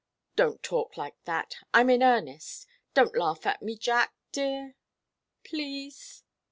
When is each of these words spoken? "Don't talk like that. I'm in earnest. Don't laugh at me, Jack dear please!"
"Don't 0.35 0.63
talk 0.63 0.97
like 0.97 1.15
that. 1.25 1.57
I'm 1.75 1.87
in 1.91 2.01
earnest. 2.01 2.65
Don't 2.95 3.15
laugh 3.15 3.45
at 3.45 3.61
me, 3.61 3.77
Jack 3.77 4.15
dear 4.31 4.75
please!" 5.43 6.23